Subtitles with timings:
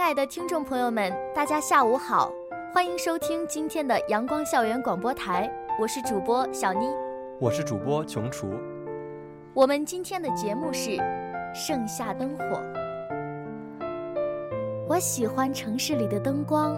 [0.00, 2.32] 亲爱的听众朋友们，大家下午好，
[2.72, 6.88] 欢迎收听今天的阳光校园广播台，我是主播小妮，
[7.38, 8.48] 我是主播琼厨。
[9.52, 10.96] 我们今天的节目是
[11.54, 12.62] 盛夏灯火。
[14.88, 16.74] 我喜欢城市里的灯光，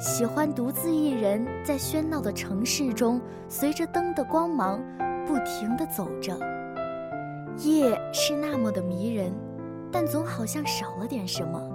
[0.00, 4.82] 喜欢独自一人在喧闹的城市中，随着灯的光芒
[5.26, 6.34] 不停地走着。
[7.58, 9.30] 夜是那么的迷人，
[9.92, 11.68] 但总好像少了点什么。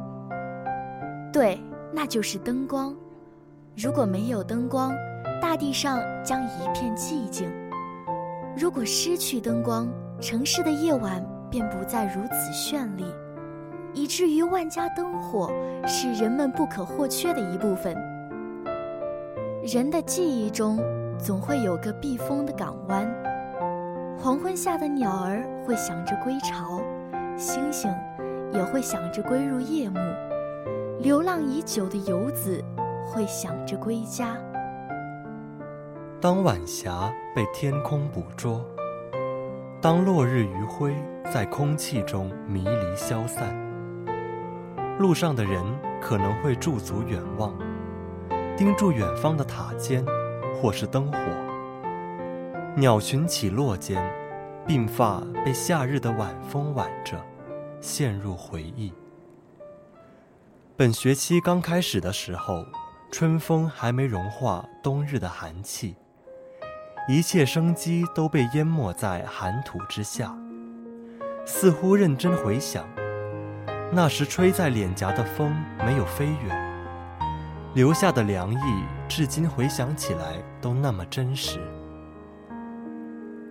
[1.31, 1.59] 对，
[1.91, 2.95] 那就是灯光。
[3.75, 4.91] 如果没有灯光，
[5.41, 7.47] 大地上将一片寂静；
[8.57, 9.87] 如果失去灯光，
[10.19, 13.05] 城市的夜晚便不再如此绚丽，
[13.93, 15.51] 以至于万家灯火
[15.85, 17.95] 是人们不可或缺的一部分。
[19.63, 20.79] 人的记忆中，
[21.19, 23.07] 总会有个避风的港湾。
[24.17, 26.81] 黄昏下的鸟儿会想着归巢，
[27.37, 27.93] 星星
[28.51, 29.99] 也会想着归入夜幕。
[30.99, 32.63] 流浪已久的游子
[33.05, 34.35] 会想着归家。
[36.19, 38.65] 当晚霞被天空捕捉，
[39.79, 40.95] 当落日余晖
[41.31, 43.55] 在空气中迷离消散，
[44.97, 45.63] 路上的人
[46.01, 47.53] 可能会驻足远望，
[48.57, 50.03] 盯住远方的塔尖
[50.59, 51.19] 或是灯火。
[52.75, 54.03] 鸟群起落间，
[54.67, 57.23] 鬓发被夏日的晚风挽着，
[57.81, 58.91] 陷入回忆。
[60.77, 62.63] 本学期刚开始的时候，
[63.09, 65.95] 春风还没融化冬日的寒气，
[67.09, 70.37] 一切生机都被淹没在寒土之下。
[71.47, 72.87] 似乎认真回想，
[73.91, 75.51] 那时吹在脸颊的风
[75.83, 76.85] 没有飞远，
[77.73, 81.59] 留下的凉意，至今回想起来都那么真实。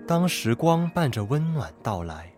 [0.06, 2.30] 当时光伴着温暖到来，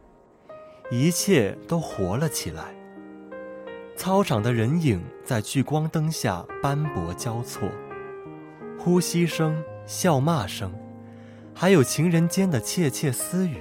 [0.90, 2.77] 一切都活了起来。
[3.98, 7.68] 操场的人影在聚光灯下斑驳交错，
[8.78, 10.72] 呼吸声、笑骂声，
[11.52, 13.56] 还有情人间的窃窃私语，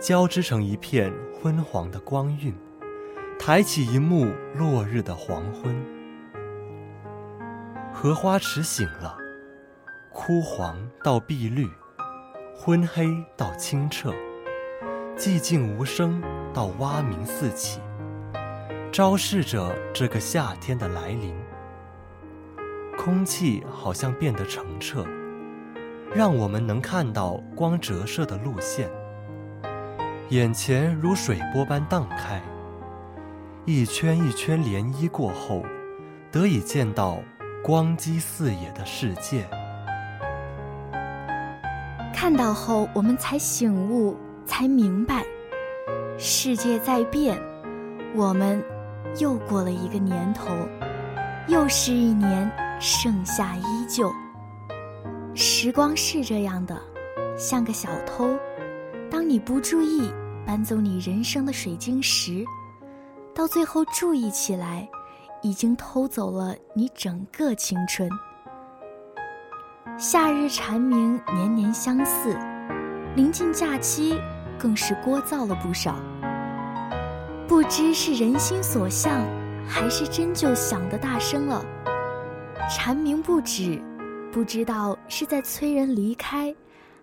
[0.00, 2.54] 交织成一片昏黄的光晕，
[3.38, 5.76] 抬起一幕落日的黄昏。
[7.92, 9.18] 荷花池醒了，
[10.14, 11.68] 枯黄到碧绿，
[12.56, 14.14] 昏黑到清澈，
[15.14, 16.22] 寂静无声
[16.54, 17.80] 到蛙鸣四起。
[18.96, 21.34] 昭示着这个夏天的来临。
[22.96, 25.04] 空气好像变得澄澈，
[26.14, 28.88] 让我们能看到光折射的路线。
[30.30, 32.40] 眼前如水波般荡开，
[33.66, 35.62] 一圈一圈涟漪过后，
[36.32, 37.18] 得以见到
[37.62, 39.46] 光基四野的世界。
[42.14, 45.22] 看到后，我们才醒悟，才明白，
[46.16, 47.38] 世界在变，
[48.14, 48.64] 我们。
[49.18, 50.54] 又过了一个年头，
[51.48, 52.50] 又是一年
[52.80, 54.12] 盛夏依旧。
[55.34, 56.80] 时光是这样的，
[57.38, 58.36] 像个小偷，
[59.10, 60.10] 当你不注意
[60.46, 62.44] 搬走你人生的水晶石，
[63.34, 64.88] 到最后注意起来，
[65.42, 68.08] 已经偷走了你整个青春。
[69.98, 72.36] 夏日蝉鸣年年相似，
[73.14, 74.18] 临近假期
[74.58, 75.96] 更是聒噪了不少。
[77.48, 79.24] 不知是人心所向，
[79.68, 81.64] 还是真就响得大声了。
[82.68, 83.80] 蝉鸣不止，
[84.32, 86.52] 不知道是在催人离开，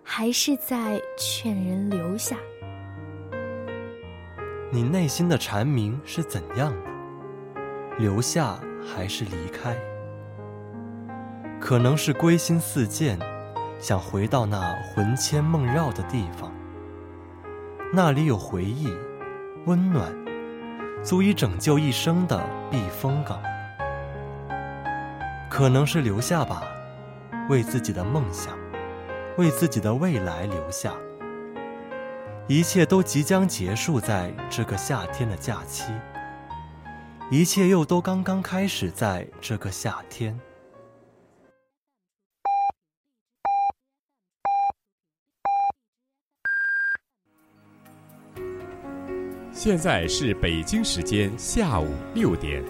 [0.02, 2.36] 还是在劝人留下。
[4.70, 6.90] 你内心的蝉鸣是怎样的？
[7.98, 9.74] 留下还是离开？
[11.58, 13.18] 可能是归心似箭，
[13.78, 14.60] 想回到那
[14.94, 16.52] 魂牵梦绕的地方。
[17.94, 18.92] 那里有回忆，
[19.64, 20.23] 温暖。
[21.04, 23.38] 足以拯救一生的避风港，
[25.50, 26.62] 可能是留下吧，
[27.50, 28.56] 为自己的梦想，
[29.36, 30.94] 为自己的未来留下。
[32.48, 35.92] 一切都即将结束在这个夏天的假期，
[37.30, 40.40] 一切又都刚刚开始在这个夏天。
[49.64, 52.62] 现在是北京时间下午六点，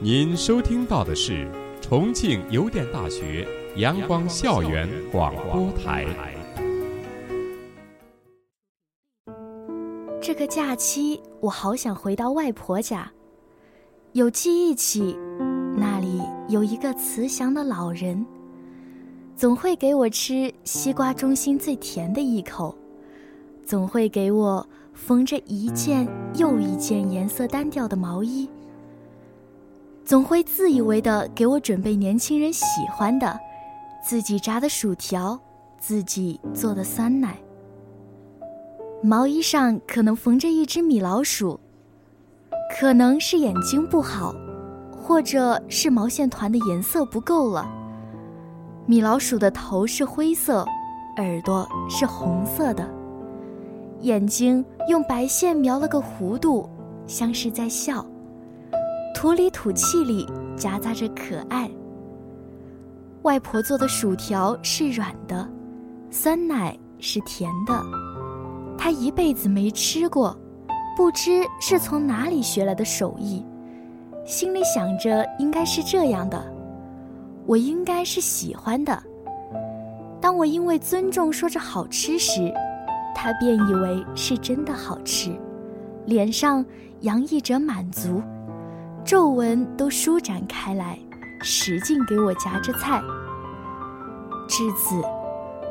[0.00, 1.48] 您收听到的是
[1.80, 3.46] 重庆邮电大学
[3.76, 6.04] 阳光校园广播台。
[10.20, 13.08] 这个假期，我好想回到外婆家。
[14.10, 15.16] 有记忆起，
[15.76, 18.26] 那里有一个慈祥的老人，
[19.36, 22.76] 总会给我吃西瓜中心最甜的一口，
[23.64, 24.68] 总会给我。
[24.94, 28.48] 缝着一件又一件颜色单调的毛衣，
[30.04, 33.38] 总会自以为的给我准备年轻人喜欢的，
[34.06, 35.38] 自己炸的薯条，
[35.78, 37.36] 自己做的酸奶。
[39.02, 41.60] 毛衣上可能缝着一只米老鼠，
[42.78, 44.34] 可能是眼睛不好，
[44.90, 47.70] 或者是毛线团的颜色不够了。
[48.86, 50.64] 米老鼠的头是灰色，
[51.16, 53.03] 耳朵是红色的。
[54.04, 56.68] 眼睛用白线描了个弧度，
[57.06, 58.04] 像是在笑。
[59.14, 61.70] 土里土气里夹杂着可爱。
[63.22, 65.48] 外婆做的薯条是软的，
[66.10, 67.82] 酸奶是甜的。
[68.76, 70.36] 她一辈子没吃过，
[70.94, 73.42] 不知是从哪里学来的手艺，
[74.26, 76.44] 心里想着应该是这样的，
[77.46, 79.02] 我应该是喜欢的。
[80.20, 82.52] 当我因为尊重说着好吃时。
[83.14, 85.30] 他便以为是真的好吃，
[86.06, 86.64] 脸上
[87.00, 88.22] 洋溢着满足，
[89.04, 90.98] 皱纹都舒展开来，
[91.42, 93.00] 使劲给我夹着菜。
[94.48, 95.00] 至此，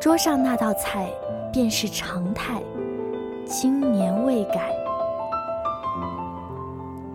[0.01, 1.11] 桌上那道菜
[1.51, 2.61] 便是常态，
[3.45, 4.71] 经年未改。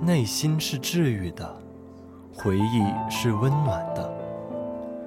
[0.01, 1.57] 内心是治愈的，
[2.33, 4.13] 回忆是温暖的，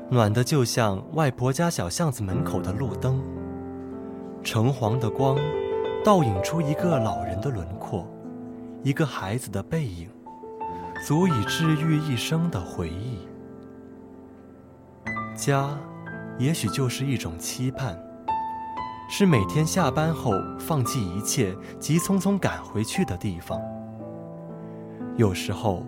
[0.10, 3.24] 暖的就像外婆家小巷子门口的路灯。
[4.44, 5.38] 橙黄的光，
[6.04, 8.06] 倒影出一个老人的轮廓，
[8.84, 10.10] 一个孩子的背影，
[11.08, 13.20] 足以治愈一生的回忆。
[15.36, 15.70] 家，
[16.40, 17.98] 也许就是一种期盼，
[19.10, 23.62] 是每天下班后放弃一切，急匆匆赶回去的地方。
[25.18, 25.84] 有时候，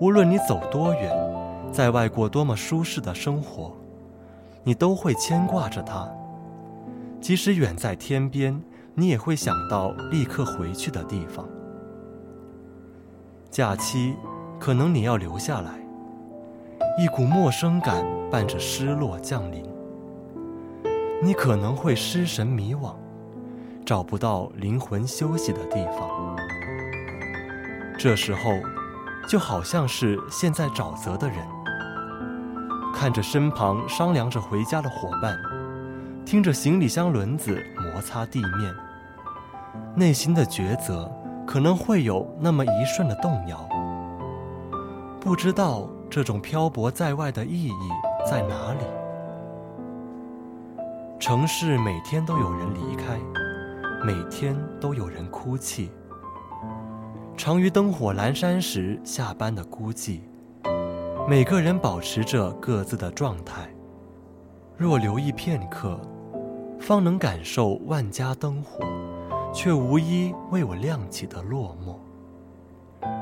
[0.00, 1.12] 无论你走多远，
[1.72, 3.76] 在外过多么舒适的生活，
[4.62, 6.08] 你都会牵挂着他。
[7.20, 8.62] 即使远在天边，
[8.94, 11.46] 你也会想到立刻回去的地方。
[13.50, 14.14] 假期，
[14.58, 15.72] 可能你要留下来。
[16.98, 19.64] 一股陌生感伴着失落降临，
[21.22, 22.94] 你可能会失神迷惘，
[23.84, 26.36] 找不到灵魂休息的地方。
[27.98, 28.52] 这时候，
[29.28, 31.38] 就好像是现在沼泽的人，
[32.94, 35.36] 看着身旁商量着回家的伙伴。
[36.28, 38.70] 听着行李箱轮子摩擦地面，
[39.96, 41.10] 内心的抉择
[41.46, 43.66] 可能会有那么一瞬的动摇。
[45.18, 47.72] 不知道这种漂泊在外的意义
[48.30, 48.80] 在哪里。
[51.18, 53.18] 城市每天都有人离开，
[54.04, 55.90] 每天都有人哭泣。
[57.38, 60.20] 常于灯火阑珊时下班的孤寂，
[61.26, 63.66] 每个人保持着各自的状态。
[64.76, 65.98] 若留意片刻。
[66.80, 68.84] 方能感受万家灯火，
[69.52, 71.96] 却无一为我亮起的落寞。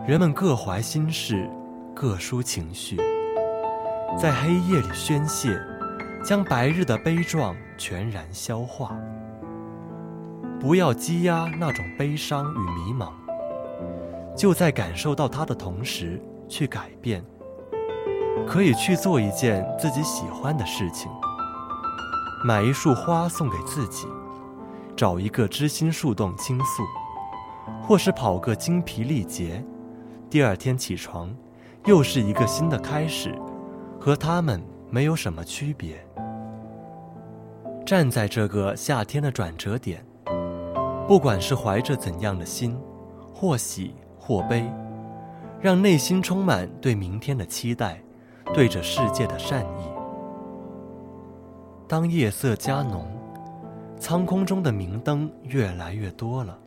[0.07, 1.51] 人们各怀心事，
[1.95, 2.97] 各抒情绪，
[4.17, 5.61] 在黑夜里宣泄，
[6.25, 8.97] 将白日的悲壮全然消化。
[10.61, 13.11] 不要积压那种悲伤与迷茫，
[14.37, 17.25] 就在感受到它的同时去改变。
[18.47, 21.11] 可以去做一件自己喜欢的事情。
[22.47, 24.07] 买一束花送给自己，
[24.97, 26.85] 找一个知心树洞倾诉，
[27.83, 29.65] 或是跑个精疲力竭，
[30.31, 31.35] 第二天起床，
[31.87, 33.37] 又是一个新的开始，
[33.99, 35.97] 和他们没有什么区别。
[37.85, 40.07] 站在这个夏天的转折点，
[41.09, 42.79] 不管是怀着怎样的心，
[43.35, 44.73] 或喜或悲，
[45.61, 48.01] 让内心充满对明天的期待，
[48.55, 49.96] 对着世界的善意。
[51.89, 53.07] 当夜色加浓，
[53.97, 56.59] 苍空中的明灯越来越多了，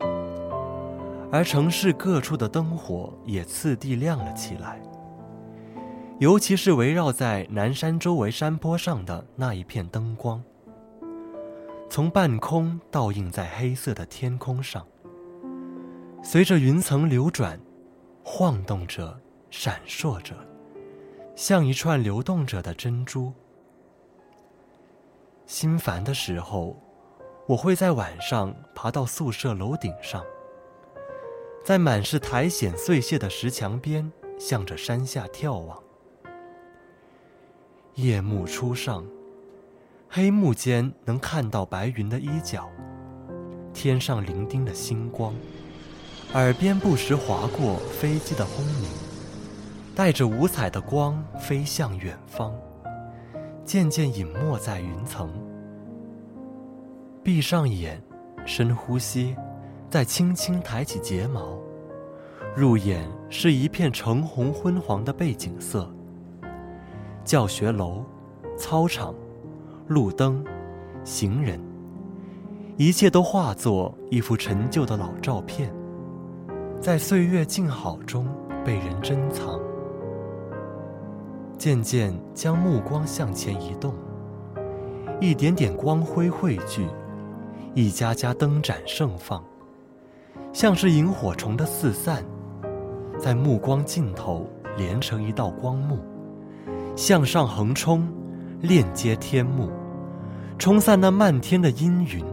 [1.29, 4.81] 而城市各处的灯火也次第亮了起来。
[6.19, 10.41] 尤其是围绕在南山周围山坡上的那一片灯光，
[11.89, 14.85] 从半空倒映在黑色的天空上，
[16.23, 17.59] 随着云层流转，
[18.23, 20.33] 晃动着，闪烁着，
[21.35, 23.33] 像一串流动着的珍珠。
[25.49, 26.79] 心烦的时候，
[27.47, 30.23] 我会在晚上爬到宿舍楼顶上，
[31.65, 35.81] 在满是苔藓碎屑的石墙边，向着山下眺望。
[37.95, 39.03] 夜幕初上，
[40.07, 42.69] 黑幕间能看到白云的衣角，
[43.73, 45.33] 天上伶仃的星光，
[46.33, 48.87] 耳边不时划过飞机的轰鸣，
[49.95, 52.53] 带着五彩的光飞向远方，
[53.69, 55.29] 渐渐隐没在云层。
[57.21, 58.01] 闭上眼，
[58.43, 59.35] 深呼吸，
[59.91, 61.55] 再轻轻抬起睫毛，
[62.55, 65.87] 入眼是一片橙红昏黄的背景色。
[67.23, 68.03] 教学楼、
[68.57, 69.13] 操场、
[69.85, 70.43] 路灯、
[71.03, 71.61] 行人，
[72.75, 75.71] 一切都化作一幅陈旧的老照片，
[76.81, 78.27] 在岁月静好中
[78.65, 79.61] 被人珍藏。
[81.59, 83.93] 渐渐将目光向前移动，
[85.19, 86.87] 一点点光辉汇聚，
[87.75, 89.43] 一家家灯盏盛放，
[90.53, 92.23] 像是萤火虫的四散，
[93.19, 95.99] 在目光尽头连成一道光幕。
[96.95, 98.07] 向上横冲，
[98.61, 99.69] 链接天幕，
[100.57, 102.23] 冲散那漫天的阴云。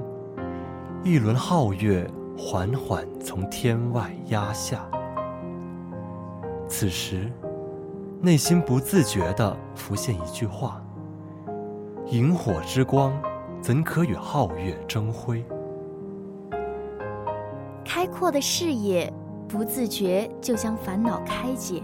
[1.02, 4.88] 一轮皓月缓缓从天外压下。
[6.68, 7.30] 此时，
[8.26, 10.82] 内心不自觉地浮现一句话
[12.10, 13.12] ：“萤火之光，
[13.62, 15.44] 怎可与皓月争辉？”
[17.86, 19.12] 开阔的视野，
[19.46, 21.80] 不自觉就将烦恼开解。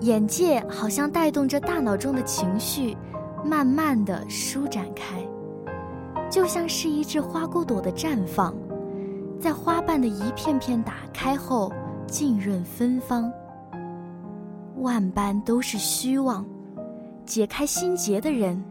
[0.00, 2.96] 眼界好像带动着大脑中的情绪，
[3.44, 5.24] 慢慢的舒展开，
[6.28, 8.52] 就像是一只花骨朵的绽放，
[9.38, 11.72] 在花瓣的一片片打开后，
[12.08, 13.32] 浸润芬芳。
[14.80, 16.44] 万般都是虚妄，
[17.26, 18.62] 解开心结的人，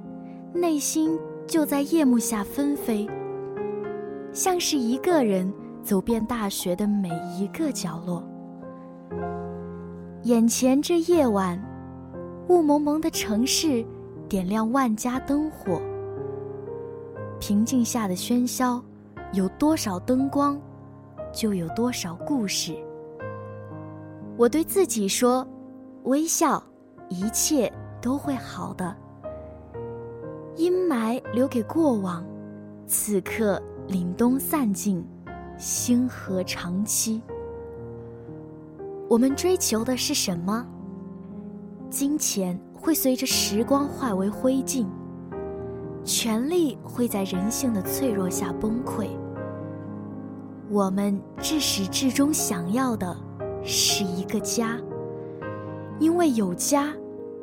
[0.53, 3.07] 内心就在夜幕下纷飞，
[4.33, 5.51] 像是一个人
[5.83, 8.23] 走遍大学的每一个角落。
[10.23, 11.63] 眼前这夜晚，
[12.47, 13.85] 雾蒙蒙的城市，
[14.27, 15.79] 点亮万家灯火。
[17.39, 18.83] 平静下的喧嚣，
[19.31, 20.59] 有多少灯光，
[21.31, 22.75] 就有多少故事。
[24.35, 25.47] 我对自己说：
[26.03, 26.61] 微笑，
[27.09, 28.95] 一切都会好的。
[30.55, 32.25] 阴霾留给过往，
[32.87, 35.05] 此刻凛冬散尽，
[35.57, 37.21] 星河长期。
[39.07, 40.65] 我们追求的是什么？
[41.89, 44.85] 金钱会随着时光化为灰烬，
[46.03, 49.07] 权力会在人性的脆弱下崩溃。
[50.69, 53.17] 我们至始至终想要的
[53.63, 54.77] 是一个家，
[55.99, 56.93] 因为有家，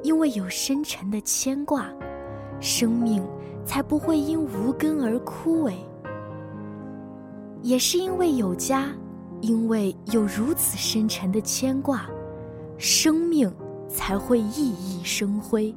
[0.02, 1.90] 因为有深沉的牵挂，
[2.60, 3.24] 生命
[3.64, 5.74] 才不会因无根而枯萎。
[7.62, 8.88] 也是因为有家。
[9.42, 12.08] 因为有如此深沉的牵挂，
[12.78, 13.54] 生命
[13.86, 15.76] 才会熠熠生辉。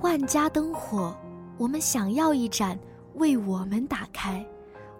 [0.00, 1.14] 万家灯火，
[1.58, 2.78] 我们想要一盏
[3.16, 4.44] 为我们打开，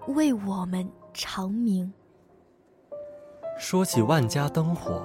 [0.09, 1.90] 为我们长明。
[3.59, 5.00] 说起万家灯火，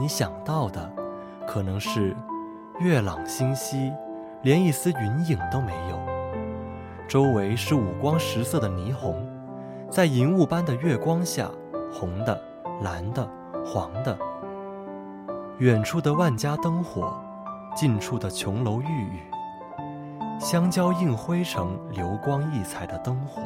[0.00, 0.88] 你想到的
[1.44, 2.16] 可能是
[2.78, 3.92] 月朗星稀，
[4.42, 5.98] 连一丝云影都没有，
[7.08, 9.26] 周围是五光十色的霓虹。
[9.90, 11.50] 在银雾般的月光下，
[11.92, 12.40] 红的、
[12.82, 13.28] 蓝的、
[13.66, 14.16] 黄的，
[15.58, 17.12] 远处的万家灯火，
[17.74, 19.20] 近处的琼楼玉宇，
[20.38, 23.42] 相交映辉成流光溢彩的灯火。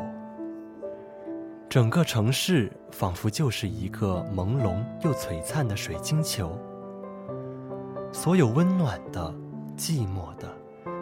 [1.73, 6.59] 整个城市仿佛就是一个朦胧又璀璨的水晶球，
[8.13, 9.35] 所有温暖的、
[9.75, 10.55] 寂寞的、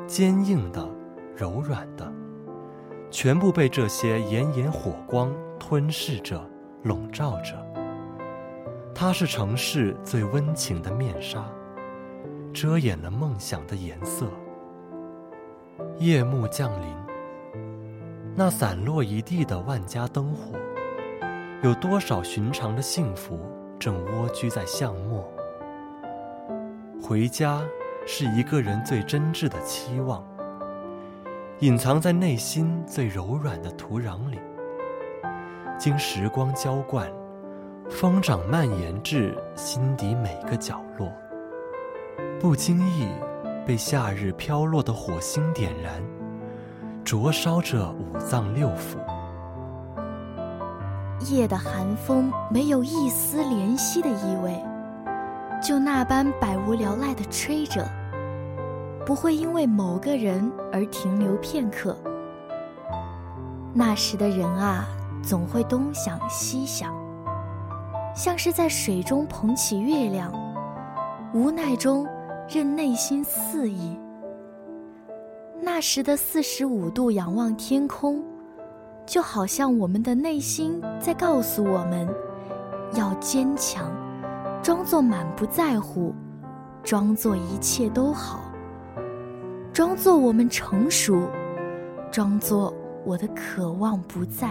[0.06, 0.88] 坚硬的、
[1.34, 2.08] 柔软的。
[3.10, 6.40] 全部被这些炎炎火光吞噬着、
[6.84, 7.56] 笼罩着。
[8.94, 11.44] 它是城市最温情的面纱，
[12.52, 14.28] 遮掩了梦想的颜色。
[15.98, 16.94] 夜幕降临，
[18.36, 20.59] 那散落一地的万家灯火，
[21.62, 23.38] 有多少寻常的幸福
[23.78, 25.30] 正蜗居在巷陌？
[27.02, 27.60] 回家，
[28.06, 30.24] 是一个人最真挚的期望。
[31.58, 34.38] 隐藏在内心最柔软的土壤里，
[35.78, 37.06] 经时光浇灌，
[37.90, 41.12] 疯长蔓延至心底每个角落，
[42.40, 43.06] 不经意
[43.66, 46.02] 被夏日飘落的火星点燃，
[47.04, 48.96] 灼烧着五脏六腑。
[51.20, 54.62] 夜的寒风没有一丝怜惜的意味，
[55.62, 57.86] 就那般百无聊赖地吹着。
[59.04, 61.96] 不会因为某个人而停留片刻。
[63.72, 64.86] 那时的人啊，
[65.22, 66.94] 总会东想西想，
[68.14, 70.32] 像是在水中捧起月亮，
[71.34, 72.06] 无奈中
[72.48, 73.98] 任内心肆意。
[75.60, 78.22] 那时的四十五度仰望天空，
[79.06, 82.08] 就好像我们的内心在告诉我们，
[82.94, 83.90] 要坚强，
[84.62, 86.14] 装作满不在乎，
[86.82, 88.40] 装作一切都好，
[89.72, 91.28] 装作我们成熟，
[92.10, 92.72] 装作
[93.04, 94.48] 我的渴望不在。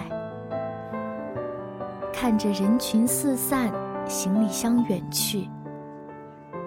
[2.12, 3.72] 看着人群四散，
[4.06, 5.50] 行李箱远去。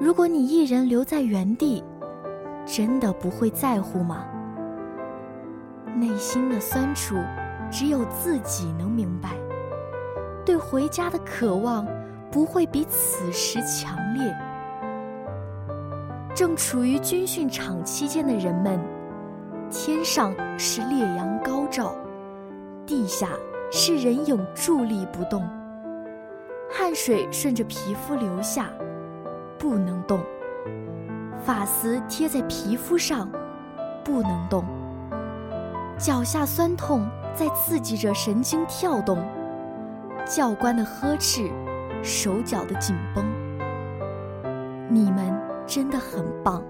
[0.01, 1.85] 如果你一人留在原地，
[2.65, 4.25] 真的不会在乎吗？
[5.95, 7.17] 内心的酸楚，
[7.73, 9.31] 只有自己能明白。
[10.45, 11.85] 对回家的渴望，
[12.31, 14.33] 不会比此时强烈。
[16.35, 18.79] 正处于军训场期间的人们，
[19.71, 21.97] 天上是烈阳高照，
[22.87, 23.31] 地下。
[23.75, 25.49] 是人影伫立不动，
[26.71, 28.69] 汗水顺着皮肤流下，
[29.59, 30.19] 不能动；
[31.43, 33.31] 发丝贴在皮肤上，
[34.05, 34.62] 不能动；
[36.03, 39.25] 脚下酸痛在刺激着神经跳动，
[40.27, 41.49] 教官的呵斥，
[42.03, 43.25] 手脚的紧绷。
[44.89, 45.33] 你们
[45.65, 46.61] 真的很棒，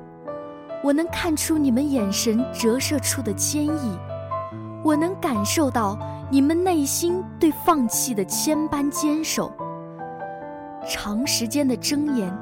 [0.84, 3.98] 我能看出你们眼神折射出的坚毅，
[4.84, 5.98] 我能感受到。
[6.30, 9.52] 你们内心对放弃的千般坚守，
[10.88, 12.34] 长时间的睁眼，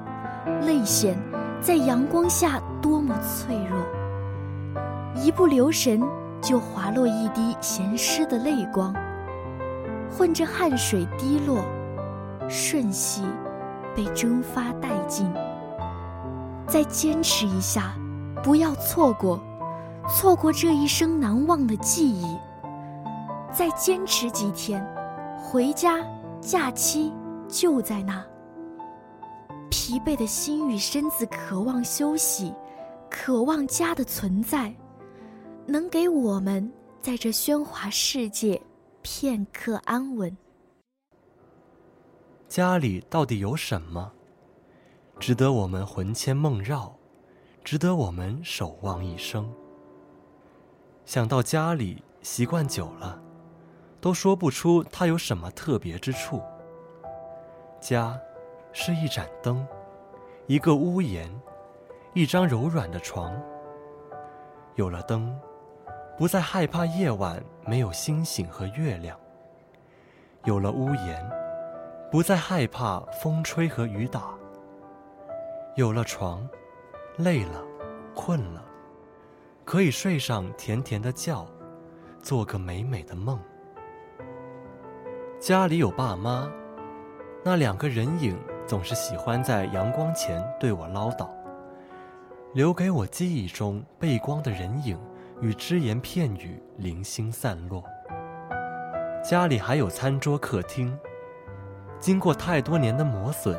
[0.64, 1.18] 泪腺
[1.60, 3.84] 在阳光下多么脆弱，
[5.16, 6.00] 一不留神
[6.40, 8.94] 就滑落一滴咸湿的泪光，
[10.10, 11.64] 混着汗水滴落，
[12.48, 13.22] 瞬息
[13.94, 15.30] 被蒸发殆尽。
[16.66, 17.94] 再坚持一下，
[18.42, 19.40] 不要错过，
[20.08, 22.38] 错过这一生难忘的记忆。
[23.52, 24.84] 再坚持几天，
[25.42, 25.98] 回家，
[26.40, 27.12] 假期
[27.48, 28.24] 就在那。
[29.68, 32.54] 疲惫的心与身子渴望休息，
[33.10, 34.72] 渴望家的存在，
[35.66, 36.70] 能给我们
[37.00, 38.60] 在这喧哗世界
[39.02, 40.36] 片刻安稳。
[42.48, 44.12] 家里到底有什么，
[45.18, 46.94] 值得我们魂牵梦绕，
[47.62, 49.48] 值得我们守望一生？
[51.04, 53.20] 想到家里，习惯久了。
[54.00, 56.40] 都说不出它有什么特别之处。
[57.80, 58.18] 家，
[58.72, 59.66] 是一盏灯，
[60.46, 61.30] 一个屋檐，
[62.14, 63.38] 一张柔软的床。
[64.76, 65.38] 有了灯，
[66.20, 69.18] 不再害怕夜晚没有星星和月亮。
[70.44, 71.30] 有了屋檐，
[72.10, 74.34] 不再害怕风吹和雨打。
[75.76, 76.46] 有了床，
[77.16, 77.64] 累了，
[78.14, 78.62] 困了，
[79.64, 81.46] 可以睡上甜甜的觉，
[82.22, 83.40] 做个美美的梦。
[85.38, 86.52] 家里有爸妈，
[87.42, 91.30] 那两个人影总是喜欢在阳光前对我唠叨，
[92.52, 95.00] 留给我记忆中背光的人影
[95.40, 97.84] 与只言片语零星散落。
[99.22, 100.98] 家里还有餐桌、客厅，
[101.98, 103.58] 经过太多年的磨损，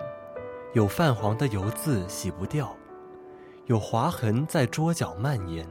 [0.73, 2.75] 有泛黄的油渍洗不掉，
[3.65, 5.67] 有划痕在桌角蔓延，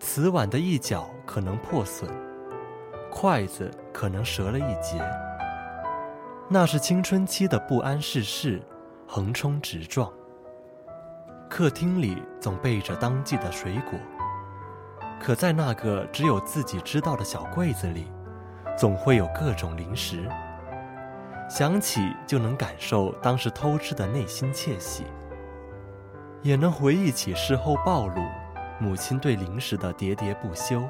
[0.00, 2.10] 瓷碗的一角可能破损。
[3.10, 5.02] 筷子可能折了一截，
[6.48, 8.62] 那是青春期的不谙世事，
[9.06, 10.12] 横冲直撞。
[11.48, 13.98] 客厅里总备着当季的水果，
[15.20, 18.10] 可在那个只有自己知道的小柜子里，
[18.76, 20.28] 总会有各种零食。
[21.50, 25.04] 想起就能感受当时偷吃的内心窃喜，
[26.42, 28.22] 也能回忆起事后暴露
[28.78, 30.82] 母亲对零食的喋喋不休。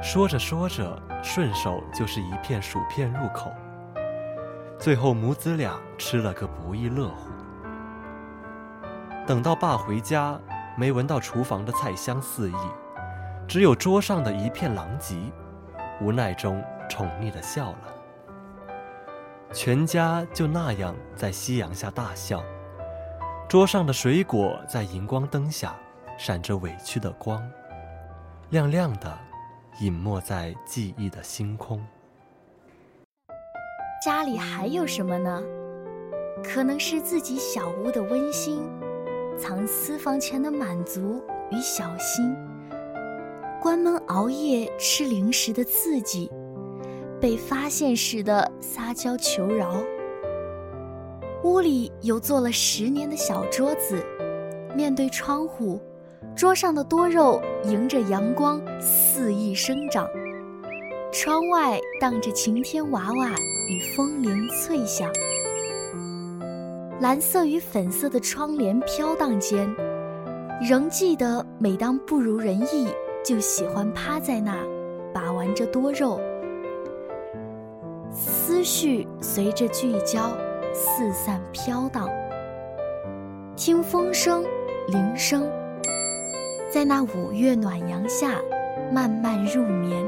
[0.00, 3.52] 说着说着，顺手就是一片薯片入口。
[4.78, 7.30] 最后母子俩吃了个不亦乐乎。
[9.26, 10.38] 等到爸回家，
[10.78, 12.54] 没闻到厨房的菜香四溢，
[13.48, 15.16] 只有桌上的一片狼藉，
[16.00, 17.78] 无奈中宠溺的笑了。
[19.52, 22.44] 全家就那样在夕阳下大笑，
[23.48, 25.74] 桌上的水果在荧光灯下
[26.16, 27.42] 闪着委屈的光，
[28.50, 29.18] 亮亮的。
[29.80, 31.80] 隐没在记忆的星空。
[34.04, 35.40] 家里还有什么呢？
[36.42, 38.68] 可能是自己小屋的温馨，
[39.38, 42.34] 藏私房钱的满足与小心，
[43.62, 46.28] 关门熬夜吃零食的刺激，
[47.20, 49.82] 被发现时的撒娇求饶。
[51.44, 54.04] 屋里有做了十年的小桌子，
[54.74, 55.80] 面对窗户。
[56.34, 60.08] 桌上的多肉迎着阳光肆意生长，
[61.12, 63.30] 窗外荡着晴天娃娃
[63.68, 65.10] 与风铃脆响。
[67.00, 69.72] 蓝色与粉色的窗帘飘荡间，
[70.60, 72.88] 仍记得每当不如人意，
[73.24, 74.56] 就喜欢趴在那，
[75.14, 76.20] 把玩着多肉。
[78.10, 80.36] 思绪随着聚焦，
[80.74, 82.08] 四散飘荡。
[83.54, 84.44] 听风声，
[84.88, 85.48] 铃声，
[86.68, 88.40] 在那五月暖阳下，
[88.92, 90.04] 慢慢入眠。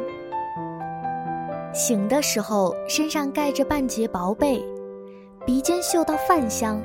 [1.73, 4.61] 醒的时候，身上盖着半截薄被。
[5.51, 6.81] 鼻尖嗅到饭香，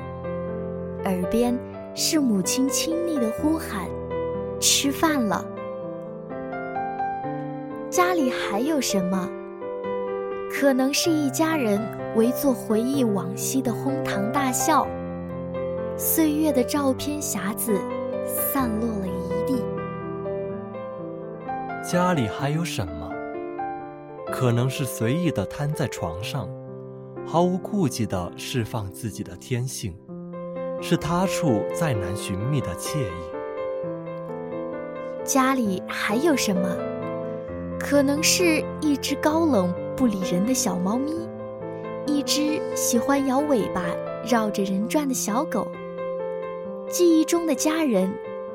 [1.03, 1.55] 耳边
[1.93, 3.87] 是母亲亲昵的呼喊
[4.59, 5.45] ：“吃饭了。”
[7.91, 9.29] 家里还有什么？
[10.51, 11.79] 可能是一家人
[12.15, 14.87] 围坐回忆往昔的哄堂大笑。
[15.95, 17.71] 岁月的照片匣子
[18.25, 19.63] 散落了一地。
[21.83, 23.11] 家里还有什么？
[24.33, 26.49] 可能是随意的瘫在床上。
[27.27, 29.97] 毫无顾忌地释放自己的天性，
[30.79, 33.35] 是他处再难寻觅的惬意。
[35.23, 36.69] 家里还有什么？
[37.79, 41.27] 可能是一只高冷不理人的小猫咪，
[42.05, 43.83] 一只喜欢摇尾巴
[44.23, 45.67] 绕着人转的小狗。
[46.87, 48.13] 记忆中的家人，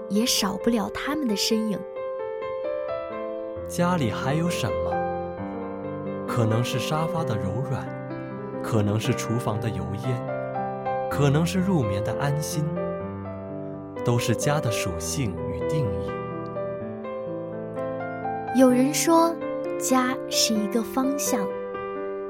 [0.08, 1.78] 也少不了他们的身影。
[3.68, 6.26] 家里还有什么？
[6.26, 7.99] 可能是沙发的柔软。
[8.70, 12.64] 可能是厨房的油烟，可能是入眠的安心，
[14.04, 16.08] 都是家的属性与定义。
[18.56, 19.34] 有人说，
[19.76, 21.44] 家是一个方向，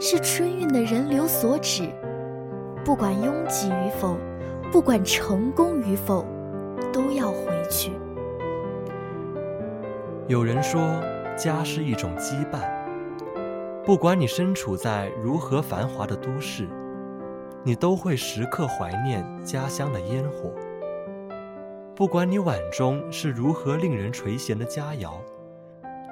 [0.01, 1.91] 是春运的人流所指，
[2.87, 4.17] 不管拥挤与否，
[4.73, 6.25] 不管成功与否，
[6.91, 7.93] 都要回去。
[10.27, 10.81] 有人说，
[11.37, 12.80] 家是一种羁绊。
[13.85, 16.69] 不管你身处在如何繁华的都市，
[17.65, 20.53] 你都会时刻怀念家乡的烟火。
[21.97, 25.15] 不管你碗中是如何令人垂涎的佳肴，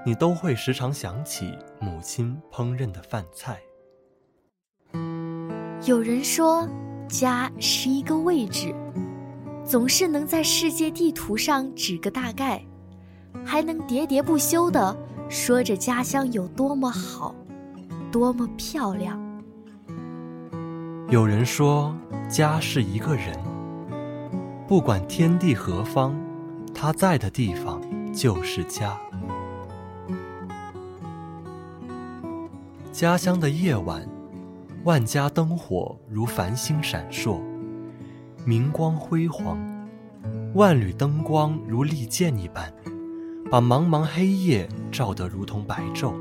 [0.05, 3.59] 你都会时常想起母亲烹饪的饭菜。
[5.85, 6.67] 有人说，
[7.07, 8.75] 家是一个位置，
[9.63, 12.63] 总是能在世界地图上指个大概，
[13.45, 14.97] 还能喋喋不休地
[15.29, 17.35] 说着家乡有多么好。
[18.11, 19.21] 多么漂亮！
[21.11, 21.95] 有人说，
[22.31, 23.39] 家是一个人，
[24.67, 26.15] 不管天地何方，
[26.75, 27.81] 他在的地方
[28.13, 28.99] 就是家。
[32.91, 34.07] 家乡的夜晚，
[34.85, 37.41] 万家灯火如繁星闪烁，
[38.47, 39.59] 明光辉煌，
[40.55, 42.73] 万缕灯光如利剑一般，
[43.51, 46.15] 把茫茫黑夜照得如同白昼。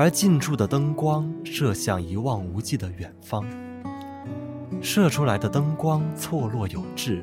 [0.00, 3.44] 而近处的灯光射向一望无际的远方，
[4.80, 7.22] 射出来的灯光错落有致，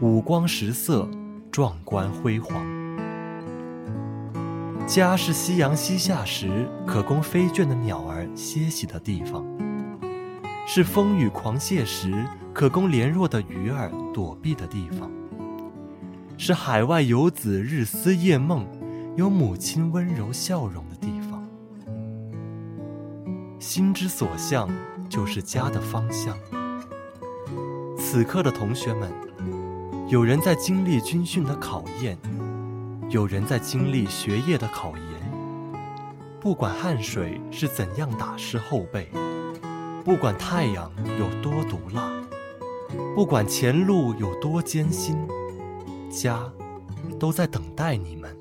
[0.00, 1.08] 五光十色，
[1.52, 2.66] 壮观辉煌。
[4.88, 9.44] 家是夕阳西下时可供飞倦的鸟儿歇息的地方，
[10.66, 15.08] 是风雨狂泻时可供怜弱的鱼儿躲避的地方，
[16.36, 18.66] 是海外游子日思夜梦，
[19.14, 20.84] 有母亲温柔笑容。
[23.66, 24.70] 心之所向，
[25.08, 26.38] 就是家的方向。
[27.98, 29.12] 此刻的同学们，
[30.08, 32.16] 有人在经历军训的考验，
[33.10, 35.04] 有人在经历学业的考研。
[36.40, 39.10] 不管汗水是怎样打湿后背，
[40.04, 42.08] 不管太阳有多毒辣，
[43.16, 45.18] 不管前路有多艰辛，
[46.08, 46.38] 家
[47.18, 48.38] 都在等待你们。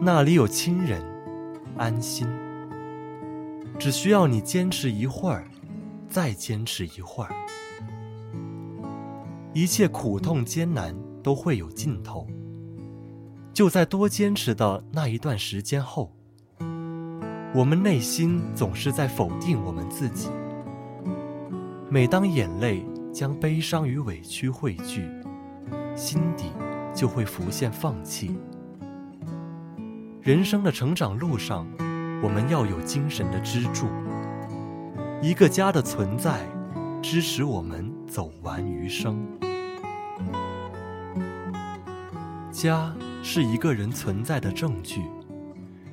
[0.00, 1.04] 那里有亲人，
[1.76, 2.26] 安心。
[3.80, 5.50] 只需要你坚持一会儿，
[6.06, 7.34] 再坚持一会儿，
[9.54, 12.26] 一切苦痛艰难都会有尽头。
[13.54, 16.12] 就在多坚持的那一段时间后，
[17.54, 20.28] 我们内心总是在否定我们自己。
[21.88, 25.08] 每当眼泪将悲伤与委屈汇聚，
[25.96, 26.52] 心底
[26.94, 28.38] 就会浮现放弃。
[30.20, 31.66] 人生的成长路上。
[32.22, 33.86] 我们要有精神的支柱，
[35.22, 36.46] 一个家的存在，
[37.00, 39.26] 支持我们走完余生。
[42.52, 45.02] 家是一个人存在的证据，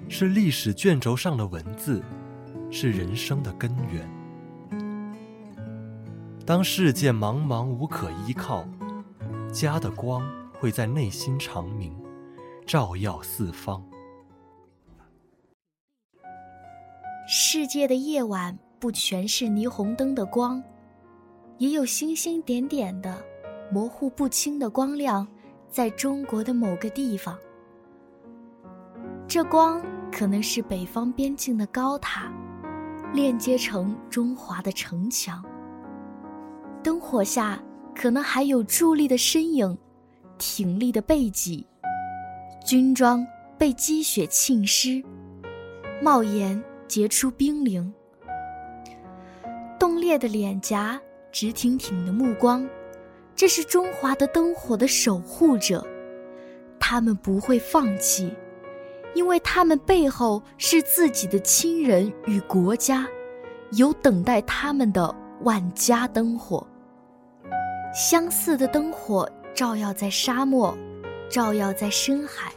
[0.09, 2.03] 是历史卷轴上的文字，
[2.69, 4.05] 是人生的根源。
[6.45, 8.67] 当世界茫茫无可依靠，
[9.49, 11.95] 家的光会在内心长明，
[12.65, 13.81] 照耀四方。
[17.29, 20.63] 世界的夜晚不全是霓虹灯的光，
[21.57, 23.21] 也有星星点点的、
[23.69, 25.27] 模糊不清的光亮，
[25.69, 27.37] 在中国的某个地方。
[29.27, 32.31] 这光可能是北方边境的高塔，
[33.13, 35.43] 链接成中华的城墙。
[36.81, 37.61] 灯火下，
[37.93, 39.77] 可能还有伫立的身影，
[40.37, 41.67] 挺立的背脊，
[42.65, 45.03] 军装被积雪浸湿，
[46.01, 47.93] 帽檐结出冰凌，
[49.80, 51.00] 冻裂的脸颊，
[51.32, 52.67] 直挺挺的目光，
[53.36, 55.86] 这是中华的灯火的守护者，
[56.80, 58.34] 他们不会放弃。
[59.13, 63.08] 因为他们背后是自己的亲人与国家，
[63.71, 66.65] 有等待他们的万家灯火。
[67.93, 70.78] 相似的灯火照耀在沙漠，
[71.30, 72.52] 照耀在深海。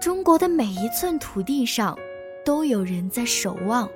[0.00, 1.96] 中国的每一寸土地上，
[2.44, 3.88] 都有人在守望，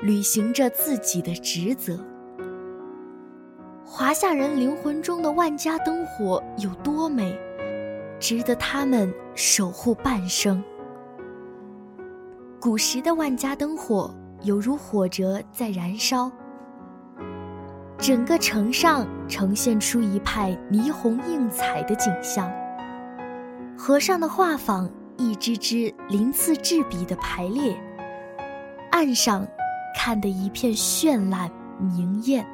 [0.00, 1.98] 履行着自己的职责。
[3.84, 7.38] 华夏人灵魂中的万家灯火有多美？
[8.18, 10.62] 值得他们守护半生。
[12.60, 16.30] 古时的万家灯火犹如火折在燃烧，
[17.98, 22.50] 整个城上呈现出一派霓虹映彩的景象。
[23.76, 27.76] 河上的画舫一支支鳞次栉比的排列，
[28.90, 29.46] 岸上
[29.96, 32.46] 看得一片绚烂明艳。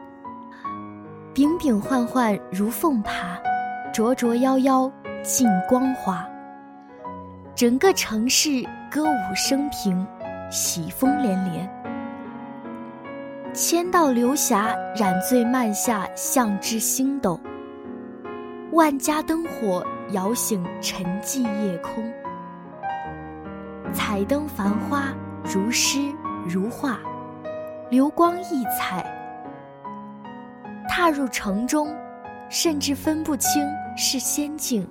[1.34, 3.38] 炳炳焕焕如凤爬，
[3.92, 4.90] 灼灼夭夭。
[5.20, 6.26] 尽光华，
[7.54, 10.06] 整个城市歌舞升平，
[10.48, 11.68] 喜风连连。
[13.52, 17.38] 千道流霞染醉漫下，象之星斗。
[18.70, 22.02] 万家灯火摇醒沉寂夜空。
[23.92, 25.12] 彩灯繁花
[25.44, 26.12] 如诗
[26.46, 26.98] 如画，
[27.90, 29.04] 流光溢彩。
[30.88, 31.94] 踏入城中，
[32.48, 34.88] 甚至分不清是仙境。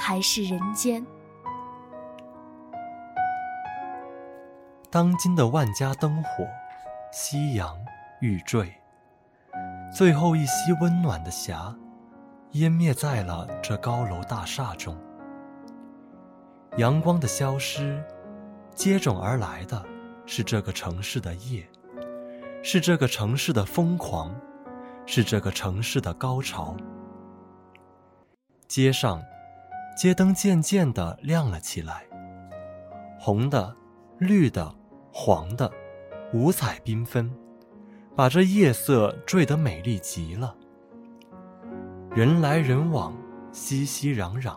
[0.00, 1.04] 还是人间。
[4.88, 6.46] 当今的万家灯火，
[7.10, 7.76] 夕阳
[8.20, 8.72] 欲坠，
[9.92, 11.74] 最后一息温暖的霞，
[12.52, 14.96] 湮灭在了这高楼大厦中。
[16.76, 18.00] 阳光的消失，
[18.78, 19.84] 接踵而来的
[20.24, 21.68] 是这个城市的夜，
[22.62, 24.32] 是这个城市的疯狂，
[25.04, 26.76] 是这个城市的高潮。
[28.68, 29.20] 街上。
[29.96, 32.06] 街灯渐渐地亮了起来，
[33.18, 33.74] 红的、
[34.18, 34.72] 绿的、
[35.12, 35.68] 黄的，
[36.32, 37.28] 五彩缤纷，
[38.14, 40.54] 把这夜色缀得美丽极了。
[42.12, 43.12] 人来人往，
[43.50, 44.56] 熙熙攘攘。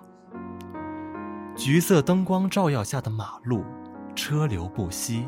[1.56, 3.64] 橘色灯光照耀下的马路，
[4.15, 5.28] 车流不息。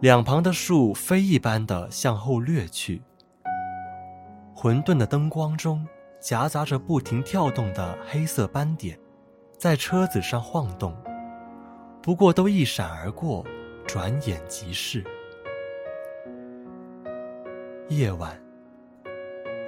[0.00, 3.02] 两旁的树飞一般的向后掠去。
[4.54, 5.86] 混沌的灯光中。
[6.22, 8.96] 夹杂着不停跳动的黑色斑点，
[9.58, 10.94] 在车子上晃动，
[12.00, 13.44] 不过都一闪而过，
[13.88, 15.02] 转眼即逝。
[17.88, 18.40] 夜晚，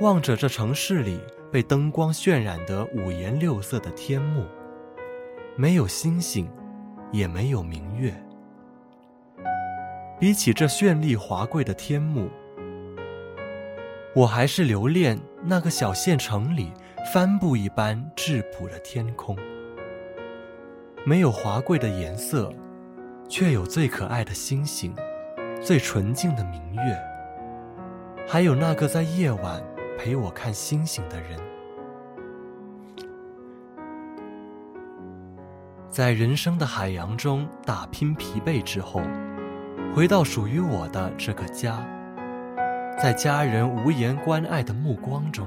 [0.00, 1.18] 望着这城市里
[1.50, 4.44] 被灯光渲染得五颜六色的天幕，
[5.56, 6.48] 没有星星，
[7.14, 8.12] 也没有明月。
[10.18, 12.28] 比起这绚丽华贵的天幕，
[14.16, 16.72] 我还是留恋那个小县城里
[17.12, 19.38] 帆布一般质朴的天空，
[21.04, 22.52] 没有华贵的颜色，
[23.28, 24.92] 却有最可爱的星星，
[25.62, 26.98] 最纯净的明月，
[28.26, 29.62] 还有那个在夜晚
[29.96, 31.38] 陪我看星星的人。
[35.94, 39.00] 在人生的海洋中打拼疲惫之后，
[39.94, 41.86] 回到属于我的这个家。
[42.98, 45.46] 在家人无言关爱的目光中，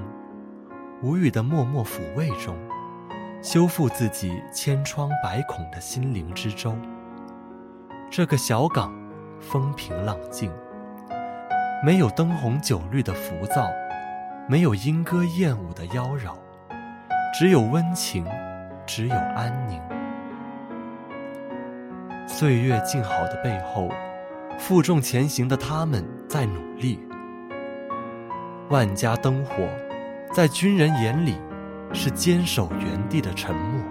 [1.02, 2.56] 无语的默默抚慰中，
[3.44, 6.74] 修复自己千疮百孔的心灵之舟。
[8.10, 8.96] 这个小港，
[9.42, 10.50] 风平浪静，
[11.84, 13.70] 没有灯红酒绿的浮躁，
[14.48, 16.32] 没有莺歌燕舞的妖娆，
[17.38, 18.26] 只有温情，
[18.86, 19.78] 只有安宁。
[22.40, 23.90] 岁月静好的背后，
[24.60, 27.00] 负重前行的他们在努力。
[28.70, 29.68] 万家灯火，
[30.32, 31.36] 在军人眼里
[31.94, 33.82] 是坚守原地的沉默；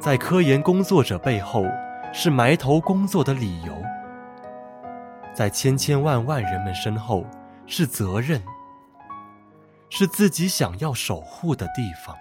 [0.00, 1.64] 在科研工作者背后，
[2.12, 3.74] 是埋头工作的理由；
[5.32, 7.24] 在千千万万人们身后，
[7.64, 8.42] 是责任，
[9.88, 12.16] 是自己想要守护的地方。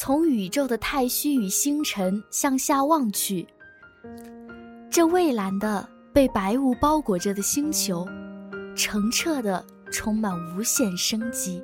[0.00, 3.44] 从宇宙的太虚与星辰向下望去，
[4.88, 8.06] 这蔚蓝的被白雾包裹着的星球，
[8.76, 11.60] 澄澈的充满无限生机。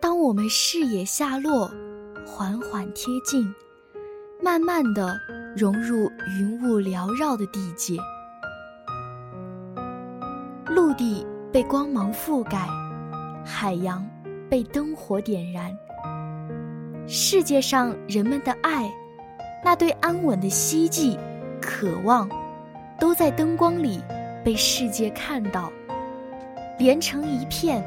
[0.00, 1.70] 当我们视野下落，
[2.26, 3.54] 缓缓贴近，
[4.42, 5.16] 慢慢的
[5.56, 7.98] 融入云雾缭绕的地界，
[10.66, 12.66] 陆地被光芒覆盖，
[13.44, 14.04] 海洋
[14.48, 15.72] 被灯火点燃。
[17.12, 18.88] 世界上人们的爱，
[19.64, 21.18] 那对安稳的希冀、
[21.60, 22.30] 渴望，
[23.00, 24.00] 都在灯光里
[24.44, 25.72] 被世界看到，
[26.78, 27.82] 连成一片，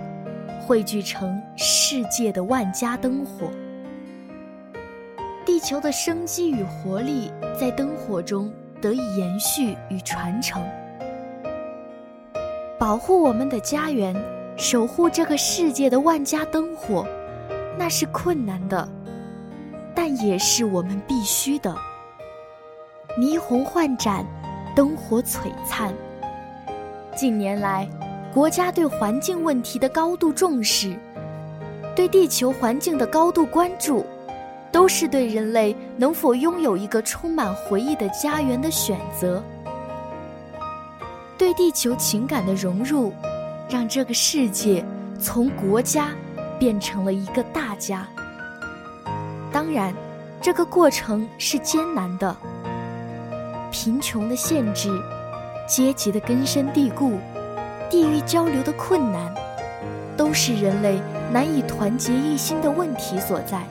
[0.68, 3.50] 汇聚成世界的万家灯火。
[5.46, 10.62] 地球的生机与活力在灯火中得以延续与传承。
[12.78, 14.14] 保护我们的家园，
[14.58, 17.08] 守护这个世界的万家灯火，
[17.80, 18.86] 那是困难的。
[19.96, 21.76] 但也是我们必须的。
[23.18, 24.26] 霓虹焕展，
[24.76, 25.94] 灯火璀璨。
[27.16, 27.88] 近年来，
[28.34, 30.98] 国家对环境问题的高度重视，
[31.96, 34.04] 对地球环境的高度关注，
[34.72, 39.44] 都是对人类能否拥有一个充满回忆的家园的选择。
[41.38, 43.14] 对地球情感的融入，
[43.70, 44.84] 让这个世界
[45.20, 46.10] 从国家
[46.58, 48.08] 变成了一个大家。
[49.54, 49.94] 当然，
[50.42, 52.36] 这个过程是艰难的。
[53.72, 54.90] 贫穷的限制、
[55.68, 57.20] 阶级的根深蒂固、
[57.88, 59.32] 地域交流的困难，
[60.18, 61.00] 都是人类
[61.32, 63.62] 难以团结一心的问题所在。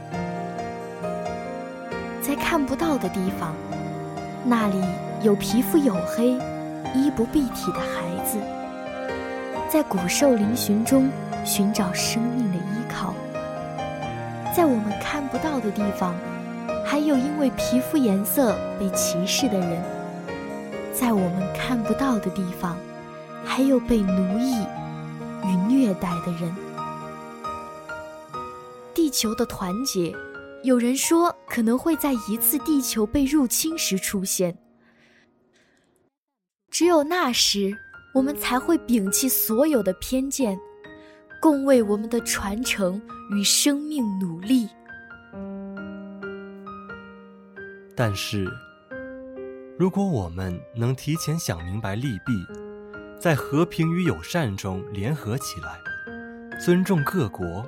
[2.20, 3.52] 在看不到的地方，
[4.44, 4.80] 那里
[5.20, 6.28] 有皮肤黝黑、
[6.94, 8.38] 衣不蔽体的孩子，
[9.68, 11.10] 在骨瘦嶙峋中
[11.44, 12.41] 寻找生命。
[14.54, 16.14] 在我们看不到的地方，
[16.84, 19.82] 还有因为皮肤颜色被歧视的人；
[20.92, 22.76] 在我们看不到的地方，
[23.44, 24.62] 还有被奴役
[25.44, 26.54] 与虐待的人。
[28.94, 30.14] 地球的团结，
[30.62, 34.58] 有人说可能会在一次地球被入侵时出现。
[36.70, 37.74] 只有那时，
[38.14, 40.58] 我们才会摒弃所有的偏见。
[41.42, 43.02] 共为我们的传承
[43.32, 44.68] 与生命努力。
[47.96, 48.48] 但是，
[49.76, 52.46] 如果我们能提前想明白利弊，
[53.18, 55.80] 在和平与友善中联合起来，
[56.64, 57.66] 尊重各国，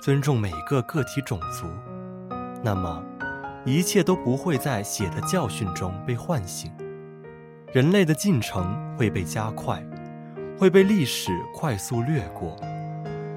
[0.00, 1.66] 尊重每个个体种族，
[2.62, 3.04] 那么，
[3.64, 6.70] 一切都不会在血的教训中被唤醒，
[7.72, 9.84] 人类的进程会被加快，
[10.56, 12.56] 会被历史快速掠过。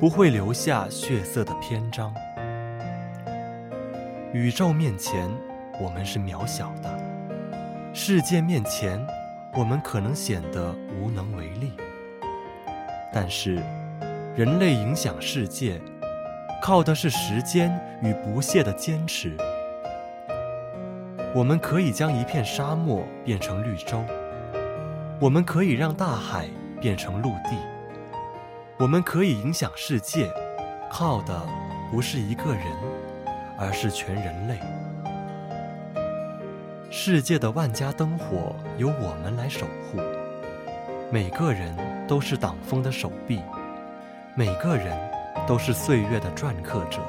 [0.02, 2.12] 不会留下血色的篇章。
[4.34, 5.30] 宇宙面前，
[5.80, 6.90] 我们是渺小的；
[7.94, 9.00] 世界面前，
[9.54, 11.74] 我们可能显得无能为力。
[13.14, 13.62] 但是，
[14.36, 15.80] 人类影响世界，
[16.64, 19.38] 靠的是时间与不懈的坚持。
[21.36, 24.04] 我们可以将一片沙漠变成绿洲，
[25.20, 26.48] 我们可以让大海
[26.82, 27.56] 变成陆地。
[28.82, 30.28] 我们可以影响世界，
[30.90, 31.48] 靠的
[31.92, 32.66] 不是一个人，
[33.56, 34.58] 而是全人类。
[36.90, 40.00] 世界的万家灯火由我们来守护，
[41.12, 43.40] 每个人都是挡风的手臂，
[44.34, 44.98] 每个人
[45.46, 47.02] 都是岁月的篆刻者，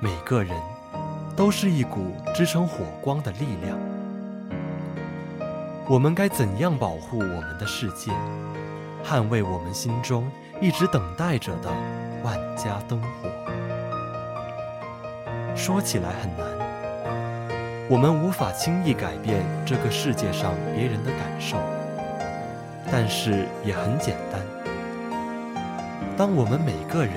[0.00, 0.58] 每个人
[1.36, 3.78] 都是一股支撑火光的力量。
[5.86, 8.12] 我们该怎样保护我们的世界，
[9.04, 10.26] 捍卫我们心中？
[10.60, 11.70] 一直等待着的
[12.22, 13.30] 万家灯火，
[15.56, 16.46] 说起来很难。
[17.88, 21.56] 我们无法轻易改变这个世界上别人的感受，
[22.92, 24.42] 但是也很简单。
[26.14, 27.14] 当我们每个人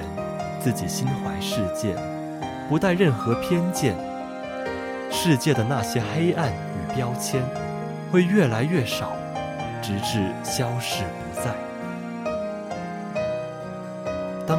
[0.61, 1.97] 自己心怀世界，
[2.69, 3.93] 不带任何偏见，
[5.11, 7.41] 世界的那些黑暗与标签
[8.09, 9.11] 会越来越少，
[9.81, 11.03] 直至消逝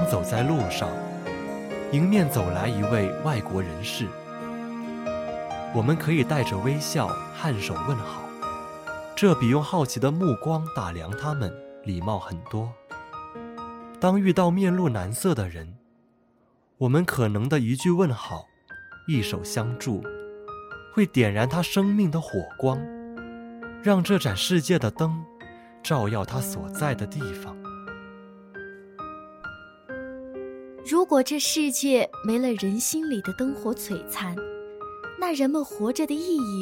[0.07, 0.88] 走在路上，
[1.92, 4.07] 迎面走来一位外国人士，
[5.74, 7.09] 我们可以带着微笑
[7.40, 8.22] 颔首问好，
[9.16, 11.52] 这比用好奇的目光打量他们
[11.84, 12.70] 礼貌很多。
[14.00, 15.74] 当遇到面露难色的人，
[16.78, 18.46] 我们可能的一句问好，
[19.09, 20.02] 一手相助，
[20.92, 22.78] 会点燃他生命的火光，
[23.82, 25.24] 让这盏世界的灯
[25.82, 27.57] 照耀他所在的地方。
[30.87, 34.37] 如果这世界没了人心里的灯火璀璨，
[35.18, 36.61] 那人们活着的意义，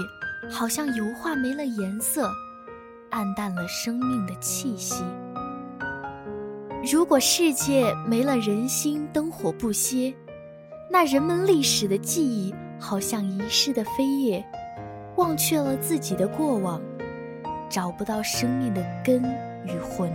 [0.48, 2.30] 好像油画没了颜色，
[3.10, 5.02] 暗淡了生命的气息。
[6.88, 10.14] 如果世界没了人心，灯火不歇，
[10.88, 14.44] 那人们历史的记忆，好像遗失的飞叶，
[15.16, 16.80] 忘却了自己的过往，
[17.68, 19.20] 找不到生命的根
[19.64, 20.08] 与魂。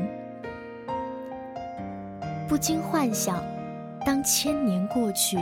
[2.47, 3.43] 不禁幻想。
[4.08, 5.38] 当千年过去，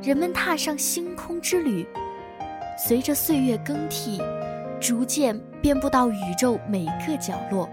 [0.00, 1.84] 人们踏上星空之旅，
[2.78, 4.22] 随着岁月更替，
[4.78, 7.68] 逐渐遍布到宇宙每个角落。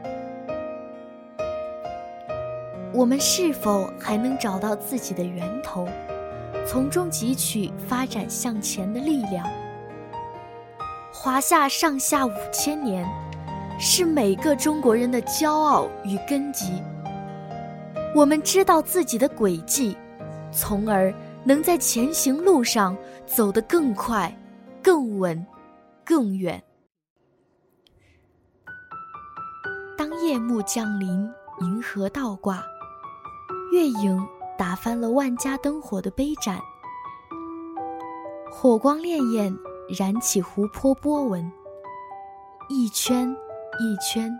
[2.91, 5.87] 我们是否还能找到自己的源头，
[6.65, 9.47] 从中汲取发展向前的力量？
[11.13, 13.07] 华夏上下五千年，
[13.77, 16.81] 是每个中国人的骄傲与根基。
[18.15, 19.95] 我们知道自己的轨迹。
[20.55, 22.95] 从而能在前行路上
[23.25, 24.33] 走得更快、
[24.81, 25.45] 更稳、
[26.05, 26.63] 更远。
[29.97, 31.29] 当夜幕降临，
[31.59, 32.63] 银河倒挂，
[33.73, 34.25] 月影
[34.57, 36.57] 打翻了万家灯火的杯盏，
[38.49, 39.55] 火光潋滟，
[39.99, 41.51] 燃起湖泊波纹，
[42.69, 43.29] 一圈
[43.79, 44.31] 一圈，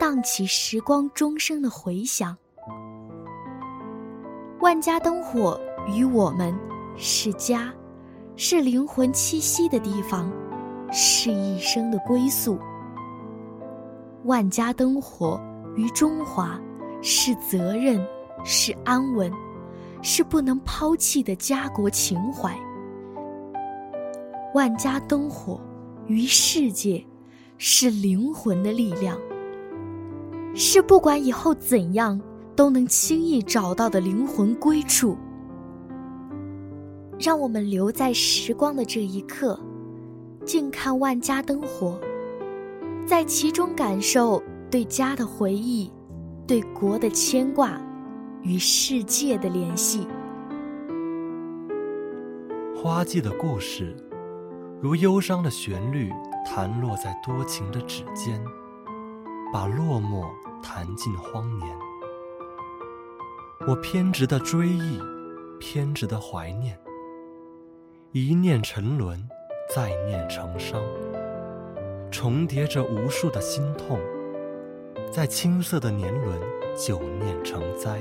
[0.00, 2.36] 荡起时光钟声的回响。
[4.60, 6.52] 万家灯火与我们
[6.96, 7.72] 是家，
[8.34, 10.28] 是灵魂栖息的地方，
[10.90, 12.58] 是一生的归宿。
[14.24, 15.40] 万家灯火
[15.76, 16.60] 与中华
[17.00, 18.04] 是责任，
[18.42, 19.32] 是安稳，
[20.02, 22.52] 是不能抛弃的家国情怀。
[24.54, 25.60] 万家灯火
[26.08, 27.00] 与世界
[27.58, 29.16] 是灵魂的力量，
[30.52, 32.20] 是不管以后怎样。
[32.58, 35.16] 都能轻易找到的灵魂归处。
[37.16, 39.56] 让我们留在时光的这一刻，
[40.44, 42.00] 静看万家灯火，
[43.06, 45.92] 在其中感受对家的回忆，
[46.48, 47.80] 对国的牵挂，
[48.42, 50.08] 与世界的联系。
[52.74, 53.94] 花季的故事，
[54.82, 56.12] 如忧伤的旋律，
[56.44, 58.42] 弹落在多情的指尖，
[59.52, 60.24] 把落寞
[60.60, 61.87] 弹进荒年。
[63.66, 65.00] 我偏执的追忆，
[65.58, 66.78] 偏执的怀念，
[68.12, 69.28] 一念沉沦，
[69.74, 70.80] 再念成伤，
[72.10, 73.98] 重叠着无数的心痛，
[75.10, 76.40] 在青涩的年轮，
[76.76, 78.00] 久念成灾，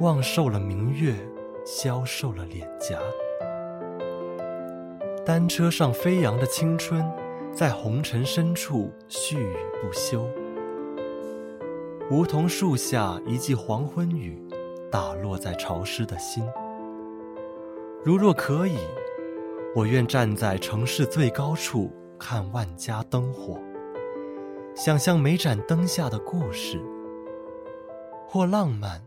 [0.00, 1.14] 望瘦了明月，
[1.64, 3.00] 消瘦了脸颊，
[5.24, 7.04] 单车上飞扬的青春，
[7.52, 10.28] 在红尘深处絮语不休。
[12.08, 14.40] 梧桐树下一记黄昏雨，
[14.92, 16.46] 打落在潮湿的心。
[18.04, 18.78] 如若可以，
[19.74, 23.58] 我愿站在城市最高处，看万家灯火，
[24.76, 26.80] 想象每盏灯下的故事，
[28.28, 29.02] 或浪漫，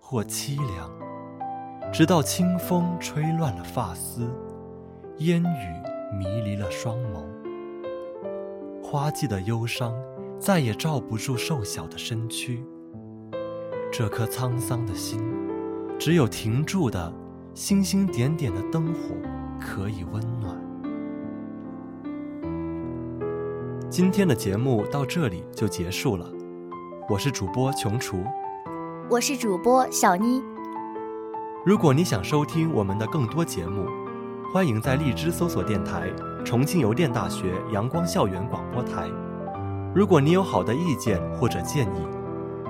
[0.00, 0.90] 或凄凉，
[1.92, 4.26] 直到清风吹乱了发丝，
[5.18, 7.22] 烟雨迷离了双眸，
[8.82, 9.92] 花季的忧伤。
[10.38, 12.64] 再也罩不住瘦小的身躯，
[13.90, 15.20] 这颗沧桑的心，
[15.98, 17.12] 只有停住的
[17.54, 19.16] 星星点点的灯火
[19.60, 20.56] 可以温暖。
[23.90, 26.30] 今天的节目到这里就结束了，
[27.08, 28.22] 我是主播琼厨，
[29.10, 30.40] 我是主播小妮。
[31.66, 33.86] 如果你想收听我们的更多节目，
[34.54, 36.08] 欢迎在荔枝搜索电台
[36.46, 39.10] “重庆邮电大学阳光校园广播台”。
[39.98, 42.06] 如果你有好的意见或者建议，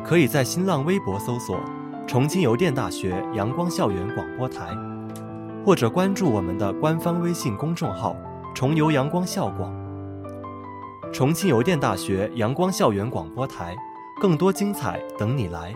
[0.03, 1.61] 可以在新浪微博搜索
[2.09, 4.75] “重庆邮电大学阳光校园广播台”，
[5.63, 8.17] 或者关注我们的官方微信公众号
[8.57, 9.71] “重邮阳光校广”。
[11.13, 13.77] 重庆邮电大学阳光校园广播台，
[14.19, 15.75] 更多精彩等你来。